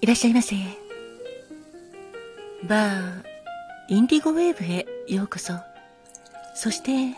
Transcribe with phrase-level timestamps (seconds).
[0.00, 0.54] いらっしゃいませ。
[2.68, 3.22] バー、
[3.88, 5.54] インディゴウェーブへようこそ。
[6.54, 7.16] そして、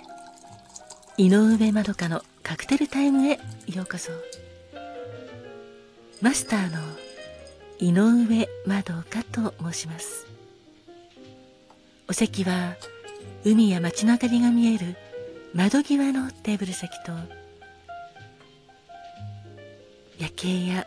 [1.18, 4.12] 井上まどかのカクテルタイムへようこそ。
[6.22, 6.78] マスターの
[7.78, 10.26] 井上まどかと申します。
[12.08, 12.76] お席は
[13.44, 14.96] 海や街の明かりが見える
[15.54, 17.12] 窓際のテーブル席と
[20.18, 20.86] 夜景や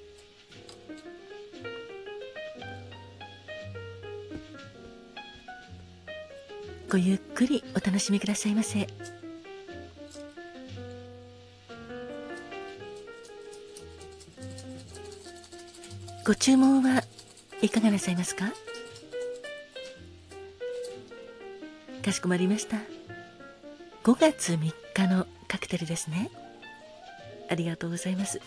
[6.91, 8.85] ごゆっくりお楽しみくださいませ。
[16.25, 17.01] ご注文は
[17.61, 18.51] いかがなさいますか？
[22.03, 22.75] かしこまりました。
[24.03, 24.57] 5月3
[24.93, 26.29] 日のカクテルですね。
[27.49, 28.41] ありがとうございます。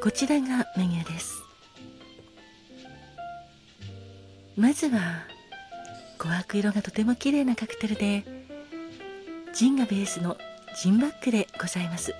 [0.00, 1.42] こちらがメニューです。
[4.56, 5.26] まずは
[6.24, 8.24] 琥珀色がとても綺麗なカクテルで
[9.52, 10.38] ジンがベースの
[10.82, 12.14] ジンバックでございます。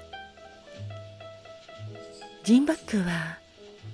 [2.44, 3.38] ジンバックは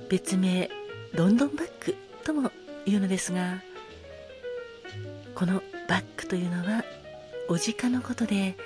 [0.09, 0.69] 別名
[1.15, 1.95] ロンドンバック
[2.25, 2.51] とも
[2.85, 3.63] 言うのですが
[5.37, 6.85] このバックというのは
[7.49, 8.57] おじかのことで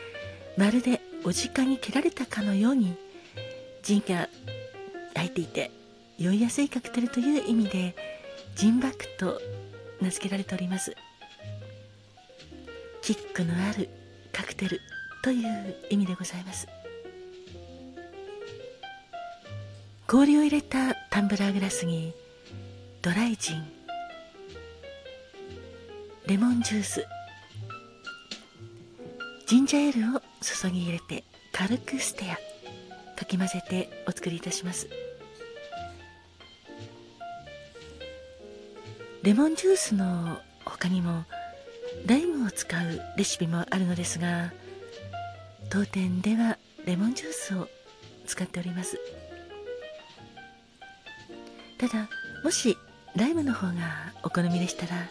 [0.57, 2.97] まるでおじかに蹴られたかのように
[3.83, 4.31] ジンが
[5.15, 5.71] 入っていて
[6.17, 7.95] 酔いやすいカクテルという意味で
[8.55, 9.43] ジンバックと
[10.01, 10.97] 名付けられております。
[13.05, 13.91] キックのある
[14.33, 14.81] カクテル
[15.23, 16.67] という意味でございます。
[20.07, 22.15] 氷を入れたタンブラーグラスに
[23.03, 23.63] ドライジン
[26.27, 27.05] レモンジュース
[29.47, 32.39] ジンジャーエールを注ぎ入れて軽くステア
[33.19, 34.89] かき混ぜてお作りいたします。
[39.23, 41.25] レモンジュースの他にも
[42.07, 44.53] ライムを使うレシピもあるのですが
[45.71, 47.69] 当店ではレモンジュースを
[48.27, 49.01] 使っております。
[51.79, 52.09] ただ
[52.43, 52.77] もし
[53.17, 55.09] ライムの方がお好みでしたら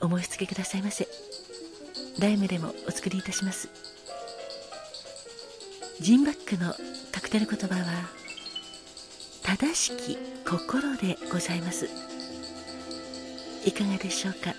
[0.00, 1.08] お申し付けくださいませ。
[2.20, 3.68] ライムでもお作りいたします。
[6.00, 6.72] ジンバックの
[7.12, 7.84] カクテル言葉は
[9.42, 10.16] 正しき
[10.48, 11.88] 心でございます。
[13.64, 14.54] いかがでしょうか？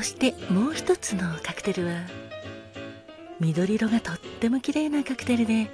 [0.00, 1.92] そしてもう一つのカクテルは
[3.38, 5.70] 緑色がとっても綺麗なカクテルで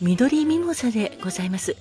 [0.00, 1.76] 緑ミモザでございます。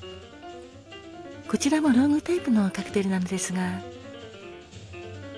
[1.48, 3.82] こちらもロングタイプのカクテルなのですが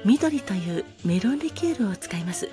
[0.03, 2.49] 緑というメロンリキュールを使います。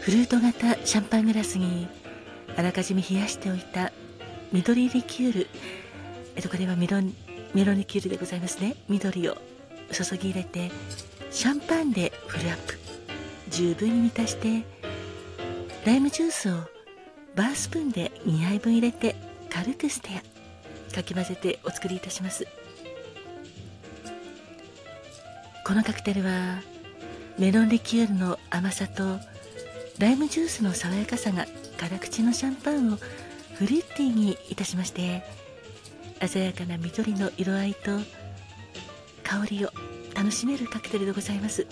[0.00, 1.88] フルート型シャンパングラスに
[2.56, 3.92] あらかじめ冷やしておいた
[4.50, 5.46] 緑リキュール。
[6.36, 7.14] えっとこれはメロン
[7.52, 8.76] メロンリキュールでございますね。
[8.88, 9.36] 緑を。
[9.92, 10.70] 注ぎ入れて
[11.30, 12.78] シャンパンでフルアップ。
[13.50, 14.64] 十分に満たして
[15.84, 16.54] ライムジュースを
[17.34, 19.14] バースプーンで2杯分入れて
[19.50, 20.10] 軽くステ
[20.90, 20.94] ア。
[20.94, 22.46] かき混ぜてお作りいたします。
[25.64, 26.60] このカクテルは
[27.38, 29.18] メロンリキュールの甘さと
[29.98, 31.46] ライムジュースの爽やかさが
[31.78, 32.96] 辛口のシャンパンを
[33.54, 35.22] フルーティーにいたしまして
[36.26, 37.98] 鮮やかな緑の色合いと
[39.24, 39.70] 香りを
[40.14, 41.66] 楽しめるカクテルでございます。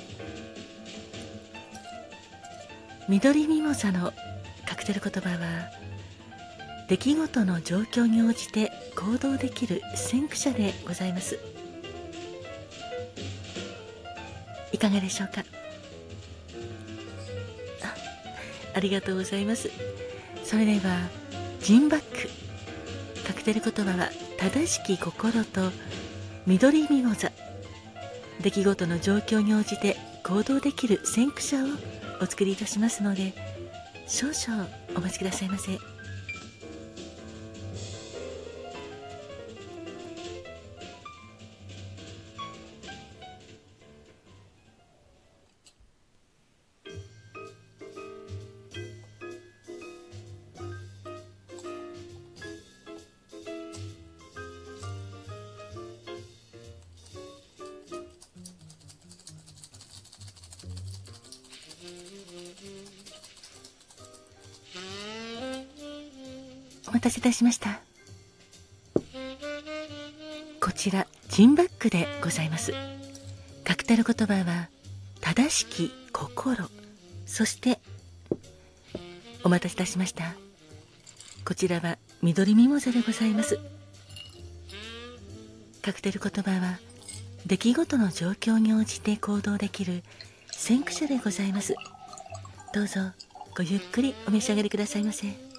[3.08, 4.12] 緑ミモザの
[4.66, 5.70] カクテル言葉は
[6.88, 11.38] 出来事の状況に応じて行動できる先駆者でございます。
[14.72, 15.42] いかがでしょうか？
[17.82, 17.94] あ
[18.74, 19.70] ありがとうございます。
[20.44, 21.08] それでは
[21.60, 22.30] ジンバック。
[23.26, 25.70] カクテル言葉は正しき心と
[26.46, 27.30] 緑ミモザ。
[28.42, 31.68] 出来事の状況に応じて行動できる先駆者を
[32.20, 33.32] お作りいたしますので
[34.06, 35.91] 少々お待ちくださいませ。
[66.92, 67.80] お待たせいたしました。
[70.60, 72.74] こちらジンバックでございます。
[73.64, 74.68] カクテル言葉は
[75.22, 76.68] 正しき心。
[77.24, 77.80] そして
[79.42, 80.34] お待たせいたしました。
[81.46, 83.58] こちらは緑ミモザでございます。
[85.80, 86.78] カクテル言葉は
[87.46, 90.02] 出来事の状況に応じて行動できる
[90.50, 91.74] 先駆者でございます。
[92.74, 93.00] どうぞ
[93.56, 95.51] ごゆっくりお召し上がりくださいませ。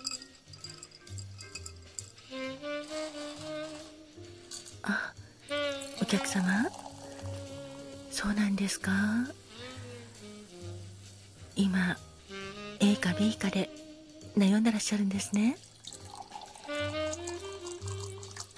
[6.14, 6.70] 客様？
[8.12, 8.92] そうなんですか？
[11.56, 11.98] 今
[12.80, 13.72] A か B かで
[14.38, 15.58] 悩んでらっしゃるんですね？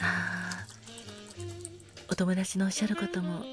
[0.02, 0.66] ああ
[2.10, 3.46] お友達のおっしゃることも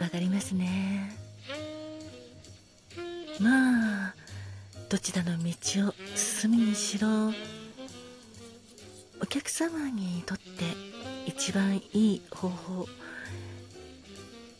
[0.00, 1.16] わかりますね。
[3.38, 4.14] まあ
[4.88, 5.44] どちらの道
[5.90, 7.08] を進みにしろ
[9.22, 10.89] お客様にとって
[11.30, 12.88] 一番いい方法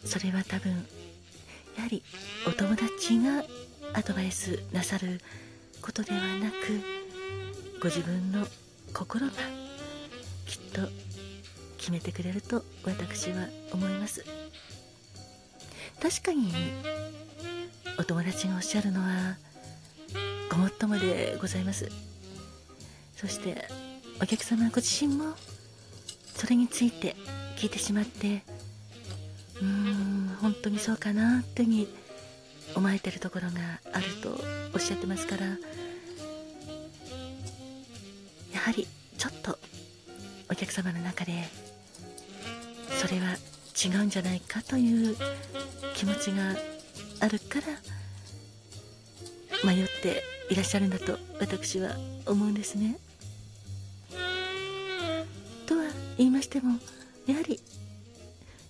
[0.05, 0.71] それは多分
[1.77, 2.01] やはり
[2.47, 3.45] お友達が
[3.93, 5.21] アドバイスなさる
[5.83, 6.57] ことではなく
[7.83, 8.47] ご自分の
[8.95, 9.33] 心が
[10.47, 10.83] きっと
[11.77, 14.25] 決めてくれると私は思います。
[16.01, 16.53] 確かに
[17.99, 19.37] お友達がおっしゃるのは
[20.53, 21.89] ごもっともでございます。
[23.17, 23.67] そして
[24.23, 25.35] お客様ご自身も
[26.41, 27.17] それについて
[27.59, 28.43] 聞いてしまって
[29.61, 31.87] うーん本当にそうかなってに
[32.75, 33.59] 思われてるところが
[33.93, 34.41] あると
[34.73, 35.59] おっしゃってますからや
[38.55, 38.89] はり
[39.19, 39.59] ちょっと
[40.51, 41.45] お客様の中で
[42.89, 43.37] それは
[43.77, 45.17] 違うんじゃないかという
[45.95, 46.57] 気持ちが
[47.21, 47.67] あるから
[49.71, 52.97] 迷っていらっしゃるんだと私は思うんですね。
[56.41, 56.79] ましても
[57.27, 57.61] やはり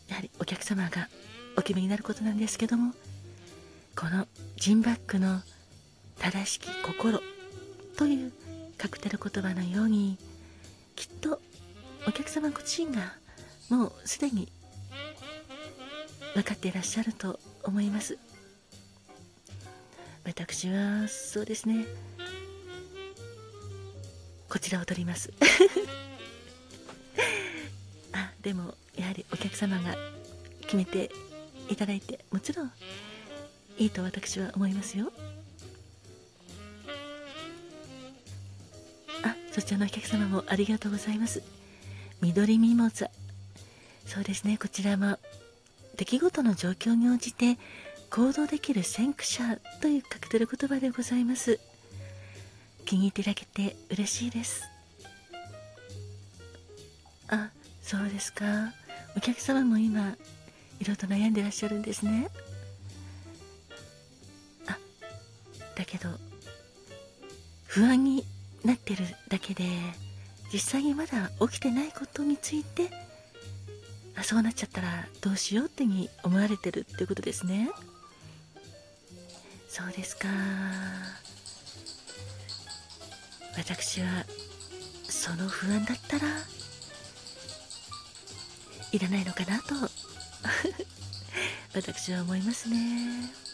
[0.08, 1.08] やはりお客様が
[1.56, 2.93] お決めになることなんですけども
[3.94, 4.26] この
[4.56, 5.40] ジンバックの
[6.19, 7.20] 正しき心
[7.96, 8.32] という
[8.76, 10.19] カクテル言葉のように
[10.96, 11.40] きっと
[12.08, 13.12] お客様ご自身が
[13.69, 14.50] もうすでに
[16.34, 18.19] 分かっていらっしゃると思います。
[20.25, 21.84] 私はそうですね。
[24.49, 25.32] こちらを取ります。
[28.42, 29.94] でもやはりお客様が
[30.62, 31.10] 決めて
[31.69, 32.72] いただいてもちろん
[33.78, 35.12] いいと私は思いますよ。
[39.22, 41.42] あそちらのお客様もありがとうございます。
[42.20, 43.10] 緑ミモザ。
[44.06, 45.19] そうですねこちらも
[45.96, 47.58] 出来事の状況に応じて
[48.10, 51.60] 行動できる先駆者というカクテル言葉でございます。
[52.84, 54.64] 気に入っていただけて嬉しいです。
[57.28, 57.50] あ
[57.90, 58.44] そうですか。
[59.16, 60.14] お客様も今いろ
[60.80, 62.28] いろと悩んでらっしゃるんですね。
[64.68, 64.78] あ
[65.75, 66.09] だけど
[67.66, 68.25] 不安に
[68.64, 69.64] なってるだけで
[70.52, 72.90] 実際にまだ起きてないことについて
[74.14, 77.70] あそうなっちゃったらどうしようってに思われてるっていうことですね。
[79.68, 80.28] そうですか。
[83.59, 84.25] 私は
[85.09, 86.28] その不安だったら
[88.92, 89.75] いらないのかなと。
[91.75, 93.50] 私は思いますね。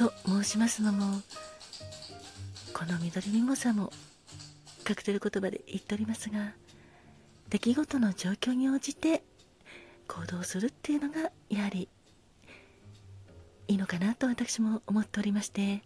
[0.00, 1.20] と申しますのも
[2.72, 3.92] この緑ミモザも
[4.82, 6.54] カクテル言葉で言っておりますが
[7.50, 9.22] 出来事の状況に応じて
[10.08, 11.90] 行動するっていうのがやはり
[13.68, 15.82] いいのかなと私も思っておりまして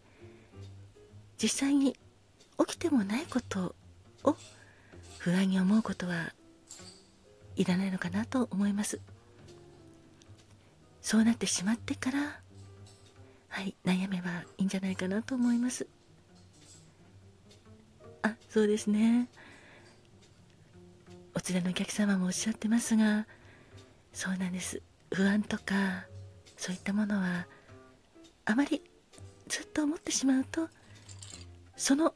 [1.42, 1.97] 実際に
[2.59, 3.75] 起きてもないこと
[4.23, 4.37] を
[5.18, 6.33] 不安に思うことは
[7.56, 9.00] いらないのかなと思います。
[11.00, 12.40] そうなってしまってから
[13.49, 15.87] はい悩めばいいんじゃないかなと思います。
[18.23, 19.28] あそうですね。
[21.34, 23.26] お連れのお客様もおっしゃってますが
[24.12, 24.82] そうなんです。
[25.12, 26.06] 不安とか
[26.56, 27.46] そういったものは
[28.46, 28.82] あまり
[29.49, 30.68] ずっと思ってしまうと
[31.76, 32.14] その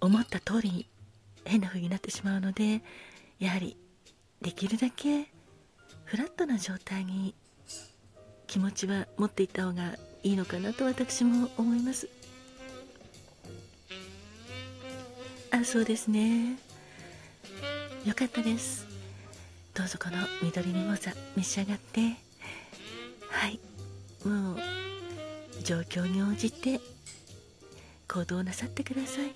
[0.00, 0.88] 思った通りに
[1.44, 2.82] 変な風になってしまうので
[3.38, 3.76] やはり
[4.42, 5.26] できるだけ
[6.04, 7.34] フラットな状態に
[8.46, 12.08] 気持ちは持っていった方がいいのかなと私も思います。
[15.50, 16.58] あそうですね。
[18.04, 18.86] よかったです。
[19.74, 22.00] どうぞこの緑ミモザ召し上がって。
[23.30, 23.60] はい。
[24.26, 24.58] もう
[25.62, 26.80] 状況に応じて
[28.08, 29.30] 行動なさってください。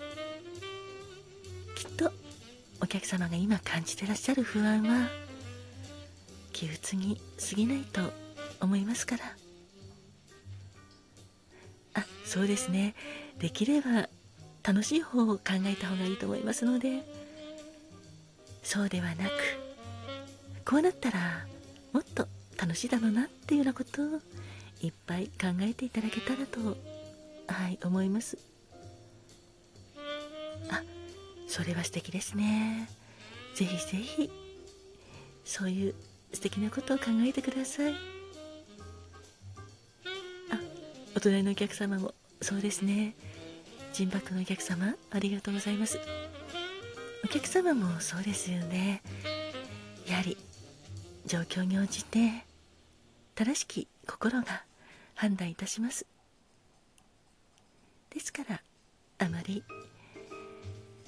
[1.76, 2.12] きっと
[2.82, 5.08] お客様が今感じてらっしゃる不安は
[6.52, 8.00] 気鬱に過ぎないと
[8.60, 9.24] 思いますから。
[11.94, 12.94] あそうですね。
[13.38, 14.08] できれば
[14.64, 17.02] 楽しい方を考えた方がいいと思いますので。
[18.62, 19.30] そうではなく
[20.64, 21.46] こうなったら
[21.92, 24.20] もっと楽しいだろうなっていうようなことを
[24.80, 26.60] いっぱい考えていただけたらと
[27.48, 28.38] はい思います。
[30.70, 30.82] あ
[31.52, 32.88] それは素敵ですね。
[33.54, 34.30] ぜひぜひ
[35.44, 35.94] そういう
[36.32, 37.92] 素敵なことを考えてください。
[37.92, 37.96] あ
[41.14, 43.14] お隣のお客様もそうですね。
[43.92, 46.00] ジンバックのお客様ありがとうございます。
[47.22, 49.02] お客様もそうですよね。
[50.08, 50.38] やはり
[51.26, 52.46] 状況に応じて
[53.34, 54.64] 正しき心が
[55.14, 56.06] 判断いたします。
[58.08, 58.62] ですから
[59.18, 59.62] あまり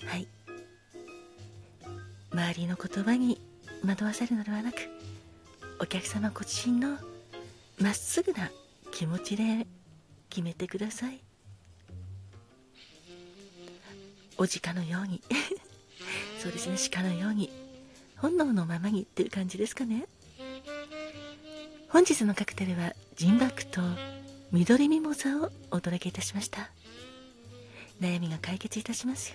[0.07, 0.27] はい。
[2.33, 3.41] 周りの言葉に
[3.87, 4.77] 惑わされるのではなく
[5.81, 6.97] お客様ご自身の
[7.81, 8.51] まっすぐな
[8.93, 9.67] 気持ちで
[10.31, 11.21] 決めてください。
[14.37, 15.23] おじかのように。
[16.43, 16.77] そうですね。
[16.91, 17.51] 鹿のように。
[18.17, 20.07] 本能のままにっていう感じですかね。
[21.89, 23.81] 本日のカクテルはジンバックと
[24.51, 26.71] 緑ミモザをお届けいたしました。
[28.01, 29.33] 悩みが解決いたしますように。